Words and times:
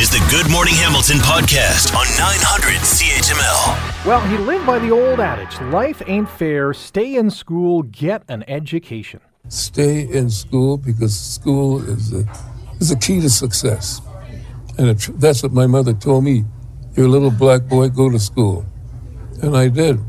is 0.00 0.08
the 0.08 0.26
Good 0.30 0.50
Morning 0.50 0.72
Hamilton 0.76 1.18
podcast 1.18 1.94
on 1.94 2.06
900 2.16 2.80
CHML. 2.80 4.06
Well, 4.06 4.26
he 4.28 4.38
lived 4.38 4.64
by 4.64 4.78
the 4.78 4.90
old 4.90 5.20
adage 5.20 5.60
life 5.70 6.00
ain't 6.06 6.26
fair. 6.26 6.72
Stay 6.72 7.16
in 7.16 7.30
school, 7.30 7.82
get 7.82 8.22
an 8.26 8.42
education. 8.48 9.20
Stay 9.48 10.08
in 10.08 10.30
school 10.30 10.78
because 10.78 11.14
school 11.20 11.86
is 11.86 12.14
a, 12.14 12.24
is 12.80 12.90
a 12.90 12.96
key 12.96 13.20
to 13.20 13.28
success. 13.28 14.00
And 14.78 14.88
it, 14.88 15.20
that's 15.20 15.42
what 15.42 15.52
my 15.52 15.66
mother 15.66 15.92
told 15.92 16.24
me. 16.24 16.46
You're 16.96 17.04
a 17.04 17.10
little 17.10 17.30
black 17.30 17.64
boy, 17.64 17.90
go 17.90 18.08
to 18.08 18.18
school. 18.18 18.64
And 19.42 19.54
I 19.54 19.68
did. 19.68 20.00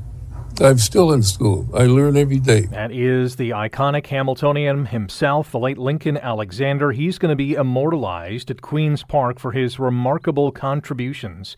I'm 0.59 0.77
still 0.77 1.11
in 1.11 1.23
school. 1.23 1.67
I 1.73 1.85
learn 1.85 2.17
every 2.17 2.39
day. 2.39 2.61
That 2.61 2.91
is 2.91 3.35
the 3.35 3.51
iconic 3.51 4.05
Hamiltonian 4.07 4.87
himself, 4.87 5.51
the 5.51 5.59
late 5.59 5.77
Lincoln 5.77 6.17
Alexander. 6.17 6.91
He's 6.91 7.17
going 7.17 7.29
to 7.29 7.35
be 7.35 7.53
immortalized 7.53 8.51
at 8.51 8.61
Queen's 8.61 9.03
Park 9.03 9.39
for 9.39 9.51
his 9.51 9.79
remarkable 9.79 10.51
contributions. 10.51 11.55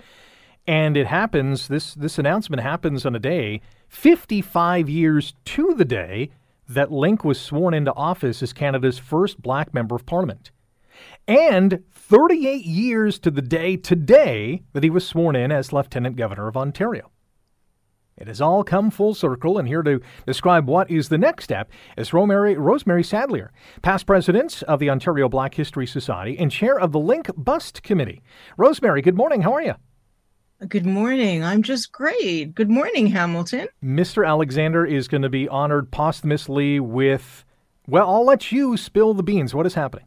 And 0.67 0.95
it 0.95 1.07
happens, 1.07 1.67
this, 1.67 1.93
this 1.93 2.17
announcement 2.17 2.61
happens 2.61 3.05
on 3.05 3.15
a 3.15 3.19
day 3.19 3.61
55 3.89 4.89
years 4.89 5.33
to 5.45 5.73
the 5.73 5.85
day 5.85 6.29
that 6.69 6.91
Linc 6.91 7.23
was 7.23 7.39
sworn 7.39 7.73
into 7.73 7.93
office 7.93 8.41
as 8.41 8.53
Canada's 8.53 8.99
first 8.99 9.41
black 9.41 9.73
member 9.73 9.95
of 9.95 10.05
parliament. 10.05 10.51
And 11.27 11.83
38 11.91 12.65
years 12.65 13.19
to 13.19 13.31
the 13.31 13.41
day 13.41 13.77
today 13.77 14.63
that 14.73 14.83
he 14.83 14.89
was 14.89 15.07
sworn 15.07 15.35
in 15.35 15.51
as 15.51 15.73
Lieutenant 15.73 16.15
Governor 16.15 16.47
of 16.47 16.57
Ontario. 16.57 17.12
It 18.17 18.27
has 18.27 18.41
all 18.41 18.63
come 18.63 18.91
full 18.91 19.13
circle, 19.13 19.57
and 19.57 19.67
here 19.67 19.81
to 19.83 19.99
describe 20.25 20.67
what 20.67 20.89
is 20.89 21.09
the 21.09 21.17
next 21.17 21.45
step 21.45 21.71
is 21.97 22.13
Rosemary, 22.13 22.55
Rosemary 22.55 23.03
Sadlier, 23.03 23.51
past 23.81 24.05
president 24.05 24.61
of 24.63 24.79
the 24.79 24.89
Ontario 24.89 25.27
Black 25.27 25.55
History 25.55 25.87
Society 25.87 26.37
and 26.37 26.51
chair 26.51 26.79
of 26.79 26.91
the 26.91 26.99
Linc 26.99 27.29
Bust 27.35 27.81
Committee. 27.81 28.21
Rosemary, 28.55 29.01
good 29.01 29.17
morning. 29.17 29.41
How 29.41 29.53
are 29.53 29.63
you? 29.63 29.73
Good 30.67 30.85
morning. 30.85 31.43
I'm 31.43 31.61
just 31.61 31.91
great. 31.91 32.55
Good 32.55 32.69
morning, 32.69 33.07
Hamilton. 33.07 33.67
Mr. 33.83 34.25
Alexander 34.25 34.85
is 34.85 35.07
going 35.09 35.23
to 35.23 35.29
be 35.29 35.49
honored 35.49 35.91
posthumously 35.91 36.79
with, 36.79 37.43
well, 37.87 38.09
I'll 38.09 38.25
let 38.25 38.51
you 38.51 38.77
spill 38.77 39.13
the 39.13 39.23
beans. 39.23 39.53
What 39.53 39.65
is 39.65 39.73
happening? 39.73 40.05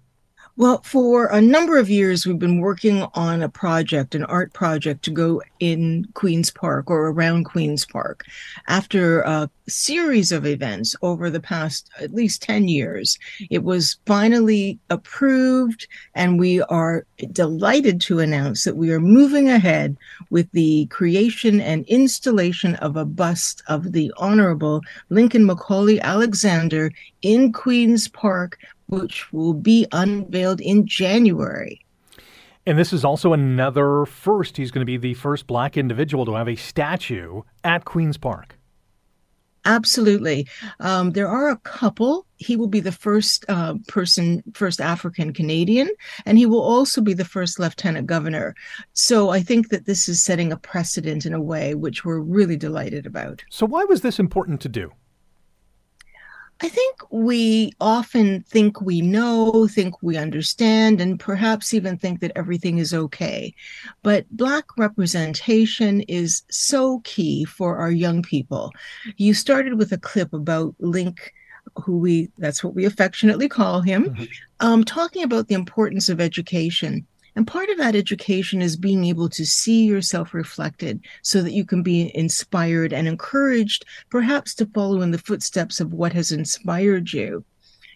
Well, 0.59 0.81
for 0.85 1.27
a 1.27 1.41
number 1.43 1.77
of 1.77 1.91
years, 1.91 2.25
we've 2.25 2.39
been 2.39 2.61
working 2.61 3.07
on 3.13 3.43
a 3.43 3.49
project, 3.49 4.15
an 4.15 4.25
art 4.25 4.55
project 4.55 5.05
to 5.05 5.11
go 5.11 5.43
in 5.61 6.07
Queen's 6.15 6.51
Park 6.51 6.89
or 6.89 7.09
around 7.09 7.45
Queen's 7.45 7.85
Park. 7.85 8.25
After 8.67 9.21
a 9.21 9.51
series 9.69 10.33
of 10.33 10.47
events 10.47 10.97
over 11.03 11.29
the 11.29 11.41
past 11.41 11.91
at 12.01 12.15
least 12.15 12.41
10 12.41 12.69
years, 12.69 13.19
it 13.51 13.65
was 13.65 13.99
finally 14.07 14.79
approved, 14.89 15.87
and 16.15 16.41
we 16.41 16.63
are 16.63 17.05
delighted 17.33 18.01
to 18.03 18.21
announce 18.21 18.65
that 18.65 18.79
we 18.79 18.91
are 18.93 19.01
moving 19.01 19.51
ahead 19.51 19.95
with 20.31 20.51
the 20.53 20.87
creation 20.87 21.61
and 21.61 21.85
installation 21.85 22.77
of 22.77 22.97
a 22.97 23.05
bust 23.05 23.63
of 23.67 23.93
the 23.93 24.11
Honorable 24.17 24.81
Lincoln 25.11 25.45
Macaulay 25.45 26.01
Alexander 26.01 26.91
in 27.21 27.53
Queen's 27.53 28.09
Park 28.09 28.59
which 28.87 29.33
will 29.33 29.55
be 29.55 29.87
unveiled 29.93 30.61
in 30.61 30.87
January. 30.87 31.81
And 32.67 32.77
this 32.77 32.93
is 32.93 33.05
also 33.05 33.33
another 33.33 34.05
first. 34.07 34.57
He's 34.57 34.73
going 34.73 34.83
to 34.83 34.87
be 34.87 34.97
the 34.97 35.15
first 35.15 35.47
black 35.47 35.77
individual 35.77 36.25
to 36.27 36.35
have 36.35 36.49
a 36.49 36.57
statue 36.57 37.43
at 37.63 37.85
Queen's 37.85 38.17
Park. 38.17 38.57
Absolutely. 39.67 40.47
Um, 40.79 41.11
there 41.13 41.29
are 41.29 41.49
a 41.49 41.57
couple. 41.59 42.25
He 42.37 42.57
will 42.57 42.69
be 42.69 42.79
the 42.79 42.93
first 42.93 43.45
uh, 43.49 43.75
person, 43.89 44.43
first 44.55 44.81
African 44.81 45.33
Canadian, 45.33 45.91
and 46.25 46.39
he 46.39 46.47
will 46.47 46.63
also 46.63 47.01
be 47.01 47.15
the 47.15 47.25
first 47.25 47.59
lieutenant 47.59 48.07
governor. 48.07 48.55
So 48.93 49.31
I 49.31 49.41
think 49.41 49.71
that 49.71 49.87
this 49.87 50.09
is 50.09 50.23
setting 50.23 50.53
a 50.53 50.57
precedent 50.57 51.27
in 51.27 51.35
a 51.35 51.41
way 51.41 51.75
which 51.75 52.05
we're 52.05 52.21
really 52.21 52.57
delighted 52.57 53.07
about. 53.07 53.45
So, 53.51 53.67
why 53.67 53.85
was 53.85 54.03
this 54.03 54.21
important 54.21 54.61
to 54.63 54.69
do? 54.69 54.93
I 56.63 56.69
think 56.69 56.97
we 57.11 57.73
often 57.81 58.43
think 58.45 58.81
we 58.81 59.03
know, 59.03 59.69
think 59.69 60.03
we 60.03 60.17
understand, 60.17 61.01
and 61.01 61.21
perhaps 61.21 61.75
even 61.75 61.99
think 61.99 62.21
that 62.21 62.33
everything 62.35 62.79
is 62.79 62.95
okay. 62.95 63.55
But 64.03 64.27
Black 64.31 64.65
representation 64.79 66.01
is 66.03 66.43
so 66.51 67.01
key 67.05 67.45
for 67.45 67.77
our 67.77 67.91
young 67.91 68.23
people. 68.23 68.73
You 69.19 69.35
started 69.35 69.75
with 69.75 69.93
a 69.93 69.99
clip 69.99 70.33
about 70.33 70.75
Linc 70.79 71.33
who 71.85 71.99
we 71.99 72.31
that's 72.39 72.65
what 72.65 72.75
we 72.75 72.85
affectionately 72.87 73.49
call 73.49 73.81
him 73.81 74.05
mm-hmm. 74.05 74.25
um, 74.61 74.85
talking 74.85 75.23
about 75.23 75.49
the 75.49 75.55
importance 75.55 76.09
of 76.09 76.21
education 76.21 77.07
and 77.37 77.47
part 77.47 77.69
of 77.69 77.77
that 77.77 77.95
education 77.95 78.63
is 78.63 78.77
being 78.77 79.05
able 79.05 79.29
to 79.29 79.45
see 79.45 79.85
yourself 79.85 80.33
reflected 80.33 81.01
so 81.21 81.43
that 81.43 81.53
you 81.53 81.67
can 81.67 81.83
be 81.83 82.11
inspired 82.17 82.95
and 82.95 83.07
encouraged, 83.07 83.85
perhaps 84.09 84.55
to 84.55 84.67
follow 84.67 85.03
in 85.03 85.11
the 85.11 85.19
footsteps 85.19 85.79
of 85.79 85.93
what 85.93 86.15
has 86.15 86.33
inspired 86.33 87.13
you. 87.13 87.45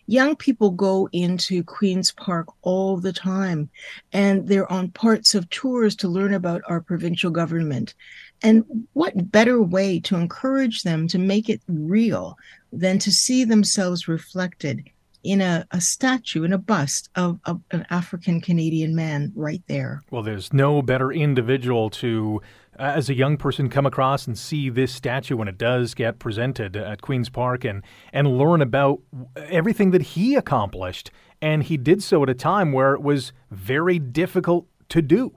Young 0.06 0.36
people 0.36 0.70
go 0.70 1.08
into 1.12 1.64
Queen's 1.64 2.12
Park 2.12 2.48
all 2.62 2.98
the 2.98 3.12
time, 3.12 3.70
and 4.12 4.46
they're 4.46 4.70
on 4.70 4.90
parts 4.90 5.34
of 5.34 5.48
tours 5.48 5.96
to 5.96 6.08
learn 6.08 6.34
about 6.34 6.62
our 6.68 6.80
provincial 6.80 7.30
government. 7.30 7.94
And 8.42 8.64
what 8.92 9.30
better 9.30 9.62
way 9.62 10.00
to 10.00 10.16
encourage 10.16 10.82
them 10.82 11.08
to 11.08 11.18
make 11.18 11.48
it 11.48 11.62
real 11.66 12.36
than 12.72 12.98
to 12.98 13.12
see 13.12 13.44
themselves 13.44 14.08
reflected 14.08 14.82
in 15.22 15.40
a, 15.40 15.66
a 15.70 15.80
statue, 15.80 16.44
in 16.44 16.52
a 16.52 16.58
bust 16.58 17.10
of, 17.14 17.38
of 17.44 17.60
an 17.70 17.86
African 17.90 18.40
Canadian 18.40 18.94
man 18.94 19.32
right 19.34 19.62
there. 19.66 20.02
Well, 20.10 20.22
there's 20.22 20.52
no 20.52 20.82
better 20.82 21.12
individual 21.12 21.90
to, 21.90 22.40
uh, 22.78 22.92
as 22.96 23.10
a 23.10 23.14
young 23.14 23.36
person, 23.36 23.68
come 23.68 23.86
across 23.86 24.26
and 24.26 24.38
see 24.38 24.70
this 24.70 24.92
statue 24.92 25.36
when 25.36 25.48
it 25.48 25.58
does 25.58 25.94
get 25.94 26.18
presented 26.18 26.76
at 26.76 27.02
Queen's 27.02 27.28
Park 27.28 27.64
and, 27.64 27.82
and 28.12 28.38
learn 28.38 28.62
about 28.62 29.00
everything 29.36 29.90
that 29.90 30.02
he 30.02 30.34
accomplished. 30.34 31.10
And 31.42 31.62
he 31.62 31.76
did 31.76 32.02
so 32.02 32.22
at 32.22 32.30
a 32.30 32.34
time 32.34 32.72
where 32.72 32.94
it 32.94 33.02
was 33.02 33.32
very 33.50 33.98
difficult 33.98 34.66
to 34.90 35.02
do. 35.02 35.32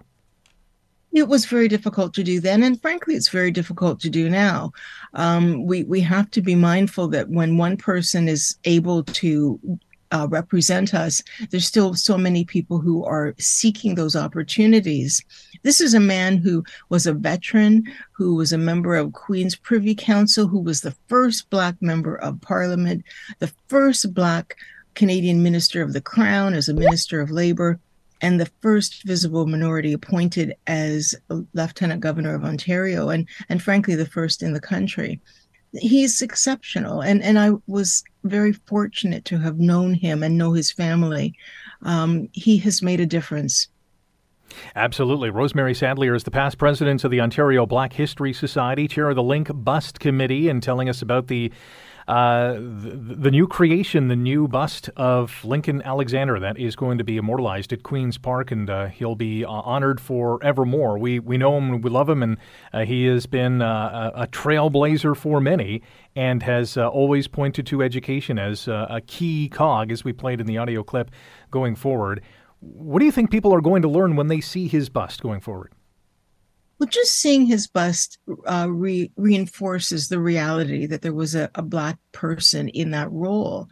It 1.14 1.28
was 1.28 1.46
very 1.46 1.68
difficult 1.68 2.14
to 2.16 2.24
do 2.24 2.40
then, 2.40 2.64
and 2.64 2.82
frankly, 2.82 3.14
it's 3.16 3.30
very 3.30 3.52
difficult 3.52 4.00
to 4.02 4.10
do 4.10 4.30
now. 4.30 4.74
Um, 5.14 5.66
we 5.66 5.84
we 5.84 6.02
have 6.02 6.32
to 6.32 6.42
be 6.42 6.56
mindful 6.56 7.08
that 7.10 7.30
when 7.30 7.58
one 7.58 7.78
person 7.78 8.28
is 8.28 8.58
able 8.66 9.04
to 9.04 9.60
uh, 10.14 10.28
represent 10.30 10.94
us, 10.94 11.22
there's 11.50 11.68
still 11.68 11.96
so 11.96 12.18
many 12.18 12.46
people 12.46 12.80
who 12.80 13.04
are 13.04 13.34
seeking 13.40 13.96
those 13.96 14.16
opportunities. 14.16 15.24
This 15.64 15.82
is 15.82 15.94
a 15.94 16.00
man 16.00 16.38
who 16.38 16.64
was 16.90 17.08
a 17.08 17.14
veteran, 17.14 17.84
who 18.12 18.36
was 18.36 18.54
a 18.54 18.58
member 18.58 18.96
of 18.96 19.14
Queen's 19.14 19.56
Privy 19.56 19.96
Council, 19.96 20.48
who 20.48 20.60
was 20.60 20.82
the 20.82 20.96
first 21.08 21.50
Black 21.50 21.76
member 21.82 22.16
of 22.16 22.42
Parliament, 22.42 23.04
the 23.40 23.52
first 23.68 24.14
Black 24.14 24.56
Canadian 24.94 25.42
Minister 25.42 25.82
of 25.82 25.94
the 25.94 26.02
Crown 26.02 26.54
as 26.54 26.70
a 26.70 26.74
Minister 26.74 27.20
of 27.20 27.32
Labor 27.32 27.80
and 28.24 28.40
the 28.40 28.50
first 28.62 29.04
visible 29.04 29.46
minority 29.46 29.92
appointed 29.94 30.56
as 30.66 31.14
lieutenant 31.54 32.00
governor 32.00 32.34
of 32.34 32.46
Ontario, 32.46 33.10
and 33.10 33.28
and 33.50 33.62
frankly 33.62 33.94
the 33.94 34.08
first 34.08 34.42
in 34.42 34.54
the 34.54 34.62
country. 34.62 35.22
He's 35.74 36.22
exceptional, 36.22 37.02
and 37.02 37.22
and 37.22 37.38
I 37.38 37.52
was 37.68 38.04
very 38.24 38.54
fortunate 38.54 39.26
to 39.26 39.38
have 39.40 39.60
known 39.60 39.94
him 39.94 40.24
and 40.24 40.38
know 40.38 40.54
his 40.54 40.72
family. 40.72 41.36
Um, 41.84 42.30
he 42.32 42.58
has 42.60 42.82
made 42.82 43.02
a 43.02 43.06
difference. 43.06 43.68
Absolutely. 44.76 45.30
Rosemary 45.30 45.74
Sadlier 45.74 46.16
is 46.16 46.24
the 46.24 46.32
past 46.32 46.58
president 46.58 47.04
of 47.04 47.12
the 47.12 47.20
Ontario 47.20 47.66
Black 47.66 47.92
History 47.92 48.34
Society, 48.34 48.88
chair 48.88 49.10
of 49.10 49.16
the 49.16 49.24
Linc 49.24 49.50
Bust 49.52 50.00
Committee, 50.00 50.48
and 50.48 50.62
telling 50.62 50.90
us 50.90 51.02
about 51.02 51.28
the 51.28 51.52
uh, 52.08 52.54
the, 52.54 53.16
the, 53.18 53.32
new 53.32 53.48
creation, 53.48 54.08
the 54.08 54.16
new 54.16 54.48
bust 54.48 54.90
of 54.98 55.44
Lincoln 55.46 55.82
Alexander 55.84 56.40
that 56.40 56.58
is 56.58 56.76
going 56.76 56.98
to 56.98 57.04
be 57.04 57.18
immortalized 57.18 57.72
at 57.72 57.84
Queen's 57.84 58.18
Park, 58.18 58.52
and 58.52 58.70
uh, 58.70 58.88
he'll 58.88 59.16
be 59.16 59.46
uh, 59.46 59.50
honored 59.50 60.02
forevermore. 60.02 60.98
We 60.98 61.20
we 61.20 61.38
know 61.38 61.58
him, 61.58 61.82
we 61.82 61.90
love 61.90 62.10
him, 62.10 62.22
and 62.22 62.38
uh, 62.74 62.86
he 62.86 63.06
has 63.06 63.26
been 63.26 63.62
uh, 63.62 64.12
a, 64.16 64.28
trailblazer 64.28 65.16
for 65.16 65.40
many, 65.40 65.82
and 66.16 66.44
has 66.44 66.78
always 66.78 67.28
pointed 67.28 67.66
to 67.68 67.82
education 67.82 68.38
as 68.38 68.68
a 68.68 69.02
key 69.08 69.48
cog, 69.48 69.92
as 69.92 70.04
we 70.04 70.12
played 70.12 70.42
in 70.42 70.48
the 70.48 70.58
audio 70.58 70.84
clip, 70.84 71.12
going 71.52 71.76
forward. 71.76 72.22
What 72.60 73.00
do 73.00 73.06
you 73.06 73.12
think 73.12 73.30
people 73.30 73.54
are 73.54 73.62
going 73.62 73.82
to 73.82 73.90
learn 73.90 74.16
when 74.16 74.28
they 74.28 74.42
see 74.42 74.68
his 74.68 74.90
bust 74.90 75.22
going 75.22 75.42
forward? 75.42 75.72
Well, 76.80 76.90
just 76.90 77.16
seeing 77.16 77.46
his 77.46 77.68
bust 77.68 78.18
uh, 78.46 78.68
re- 78.70 79.12
reinforces 79.16 80.10
the 80.10 80.20
reality 80.20 80.86
that 80.88 81.02
there 81.02 81.14
was 81.14 81.36
a, 81.36 81.50
a 81.56 81.62
Black 81.62 81.98
person 82.12 82.68
in 82.70 82.92
that 82.92 83.12
role. 83.12 83.70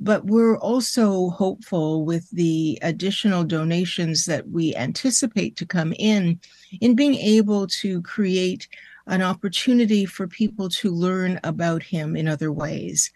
But 0.00 0.24
we're 0.24 0.58
also 0.58 1.30
hopeful 1.30 2.04
with 2.04 2.28
the 2.30 2.78
additional 2.82 3.44
donations 3.44 4.24
that 4.24 4.48
we 4.48 4.74
anticipate 4.74 5.56
to 5.56 5.66
come 5.66 5.92
in, 5.98 6.40
in 6.80 6.94
being 6.94 7.14
able 7.14 7.66
to 7.66 8.02
create 8.02 8.66
an 9.06 9.22
opportunity 9.22 10.04
for 10.04 10.26
people 10.26 10.68
to 10.68 10.90
learn 10.90 11.40
about 11.44 11.82
him 11.82 12.16
in 12.16 12.28
other 12.28 12.52
ways. 12.52 13.10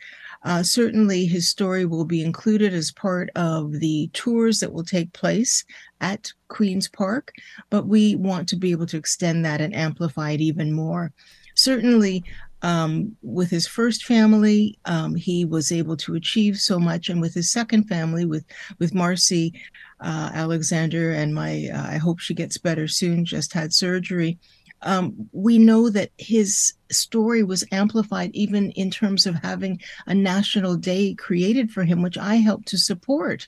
Uh, 0.45 0.63
certainly, 0.63 1.27
his 1.27 1.49
story 1.49 1.85
will 1.85 2.05
be 2.05 2.23
included 2.23 2.75
as 2.75 2.91
part 2.91 3.31
of 3.37 3.73
the 3.73 4.11
tours 4.13 4.61
that 4.61 4.73
will 4.73 4.85
take 4.85 5.13
place 5.13 5.65
at 6.01 6.33
Queen's 6.49 6.89
Park, 6.89 7.33
but 7.71 7.87
we 7.87 8.17
want 8.17 8.49
to 8.49 8.57
be 8.57 8.73
able 8.73 8.87
to 8.87 8.97
extend 8.97 9.45
that 9.45 9.61
and 9.61 9.75
amplify 9.75 10.33
it 10.33 10.41
even 10.41 10.73
more. 10.73 11.13
Certainly, 11.55 12.25
um, 12.63 13.17
with 13.23 13.51
his 13.51 13.67
first 13.67 14.05
family, 14.05 14.79
um, 14.85 15.15
he 15.15 15.45
was 15.45 15.73
able 15.73 15.97
to 15.99 16.15
achieve 16.15 16.59
so 16.59 16.79
much, 16.79 17.09
and 17.09 17.21
with 17.21 17.35
his 17.35 17.51
second 17.51 17.85
family, 17.85 18.25
with 18.25 18.45
with 18.79 18.95
Marni 18.95 19.53
uh, 20.01 20.31
Alexander, 20.33 21.13
and 21.13 21.35
my 21.35 21.69
uh, 21.73 21.87
I 21.91 21.99
hope 21.99 22.21
she 22.21 22.35
gets 22.35 22.59
better 22.59 22.87
soon. 22.87 23.25
Just 23.25 23.53
had 23.53 23.73
surgery. 23.73 24.39
Um, 24.83 25.29
we 25.33 25.59
know 25.59 25.89
that 25.91 26.11
his 26.19 26.75
story 26.91 27.43
was 27.43 27.65
amplified 27.73 28.31
even 28.35 28.71
in 28.73 28.91
terms 28.91 29.27
of 29.27 29.37
having 29.37 29.81
a 30.07 30.15
national 30.15 30.77
day 30.77 31.15
created 31.15 31.71
for 31.71 31.85
him, 31.85 32.03
which 32.03 32.19
I 32.19 32.37
helped 32.37 32.69
to 32.69 32.79
support. 32.79 33.47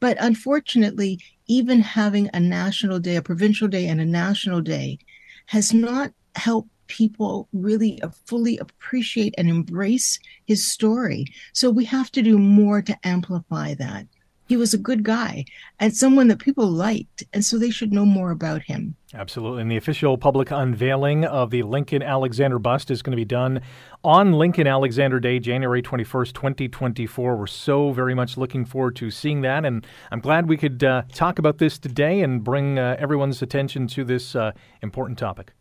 But 0.00 0.16
unfortunately, 0.20 1.20
even 1.46 1.80
having 1.80 2.28
a 2.34 2.40
national 2.40 2.98
day, 2.98 3.16
a 3.16 3.22
provincial 3.22 3.68
day, 3.68 3.86
and 3.86 4.00
a 4.00 4.04
national 4.04 4.60
day 4.60 4.98
has 5.46 5.72
not 5.72 6.12
helped 6.34 6.70
people 6.86 7.48
really 7.52 8.00
fully 8.26 8.58
appreciate 8.58 9.34
and 9.38 9.48
embrace 9.48 10.18
his 10.46 10.66
story. 10.66 11.26
So 11.52 11.70
we 11.70 11.84
have 11.86 12.10
to 12.12 12.22
do 12.22 12.38
more 12.38 12.82
to 12.82 12.98
amplify 13.04 13.74
that. 13.74 14.06
He 14.46 14.56
was 14.56 14.74
a 14.74 14.78
good 14.78 15.02
guy 15.02 15.44
and 15.80 15.96
someone 15.96 16.28
that 16.28 16.38
people 16.38 16.66
liked, 16.66 17.24
and 17.32 17.44
so 17.44 17.58
they 17.58 17.70
should 17.70 17.92
know 17.92 18.04
more 18.04 18.30
about 18.30 18.62
him. 18.62 18.96
Absolutely. 19.14 19.62
And 19.62 19.70
the 19.70 19.76
official 19.76 20.18
public 20.18 20.50
unveiling 20.50 21.24
of 21.24 21.50
the 21.50 21.62
Lincoln 21.62 22.02
Alexander 22.02 22.58
bust 22.58 22.90
is 22.90 23.00
going 23.00 23.12
to 23.12 23.16
be 23.16 23.24
done 23.24 23.60
on 24.02 24.32
Lincoln 24.32 24.66
Alexander 24.66 25.20
Day, 25.20 25.38
January 25.38 25.82
21st, 25.82 26.32
2024. 26.32 27.36
We're 27.36 27.46
so 27.46 27.92
very 27.92 28.14
much 28.14 28.36
looking 28.36 28.64
forward 28.64 28.96
to 28.96 29.10
seeing 29.10 29.42
that. 29.42 29.64
And 29.64 29.86
I'm 30.10 30.20
glad 30.20 30.48
we 30.48 30.56
could 30.56 30.82
uh, 30.82 31.02
talk 31.12 31.38
about 31.38 31.58
this 31.58 31.78
today 31.78 32.22
and 32.22 32.42
bring 32.42 32.78
uh, 32.78 32.96
everyone's 32.98 33.40
attention 33.40 33.86
to 33.88 34.04
this 34.04 34.34
uh, 34.34 34.52
important 34.82 35.18
topic 35.18 35.52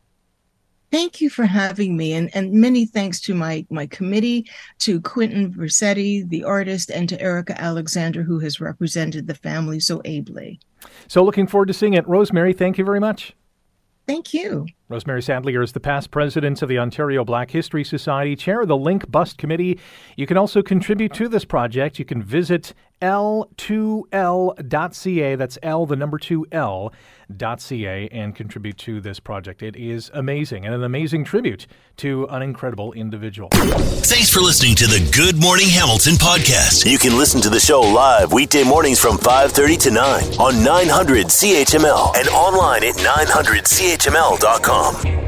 thank 0.94 1.20
you 1.20 1.28
for 1.28 1.46
having 1.46 1.98
me 1.98 2.14
and, 2.14 2.30
and 2.36 2.54
many 2.54 2.86
thanks 2.86 3.20
to 3.20 3.34
my 3.34 3.66
my 3.72 3.88
committee 3.88 4.48
to 4.78 5.02
Quentin 5.02 5.52
VerCetty 5.52 6.30
the 6.30 6.44
artist 6.44 6.92
and 6.92 7.10
to 7.10 7.20
erica 7.20 7.60
alexander 7.60 8.22
who 8.22 8.38
has 8.40 8.62
represented 8.62 9.26
the 9.26 9.34
family 9.34 9.80
so 9.80 10.02
ably. 10.06 10.60
So 11.08 11.24
looking 11.24 11.48
forward 11.48 11.66
to 11.68 11.74
seeing 11.74 11.96
it. 11.96 12.08
Rosemary 12.08 12.54
thank 12.54 12.78
you 12.78 12.86
very 12.86 13.00
much. 13.00 13.34
Thank 14.06 14.34
you. 14.34 14.68
Rosemary 14.94 15.24
Sadlier 15.24 15.64
is 15.64 15.72
the 15.72 15.80
past 15.80 16.12
president 16.12 16.62
of 16.62 16.70
the 16.70 16.78
Ontario 16.78 17.26
Black 17.26 17.50
History 17.50 17.84
Society, 17.84 18.36
chair 18.36 18.62
of 18.62 18.68
the 18.68 18.78
Linc 18.78 19.10
Bust 19.10 19.40
Committee. 19.40 19.80
You 20.16 20.28
can 20.28 20.38
also 20.38 20.62
contribute 20.62 21.14
to 21.14 21.28
this 21.28 21.46
project. 21.46 21.98
You 21.98 22.06
can 22.06 22.22
visit 22.22 22.76
l2l.ca. 23.02 25.36
That's 25.36 25.58
L, 25.64 25.88
the 25.88 25.96
number 25.96 26.20
2l.ca, 26.20 28.08
and 28.12 28.36
contribute 28.36 28.78
to 28.78 29.02
this 29.02 29.20
project. 29.20 29.64
It 29.64 29.76
is 29.76 30.12
amazing 30.14 30.66
and 30.66 30.76
an 30.76 30.84
amazing 30.84 31.26
tribute 31.26 31.66
to 31.98 32.28
an 32.30 32.44
incredible 32.44 32.94
individual. 32.94 33.50
Thanks 33.50 34.30
for 34.30 34.42
listening 34.42 34.76
to 34.76 34.86
the 34.86 35.10
Good 35.12 35.42
Morning 35.42 35.70
Hamilton 35.70 36.14
podcast. 36.14 36.88
You 36.90 37.00
can 37.00 37.18
listen 37.18 37.42
to 37.42 37.50
the 37.50 37.60
show 37.60 37.82
live 37.82 38.32
weekday 38.32 38.64
mornings 38.64 39.02
from 39.02 39.18
5:30 39.18 39.78
to 39.80 39.92
9 39.92 40.24
on 40.40 40.64
900 40.64 41.28
CHML 41.28 42.16
and 42.16 42.30
online 42.30 42.84
at 42.84 42.96
900CHML.com 42.96 44.83
gmail.com. 44.84 45.23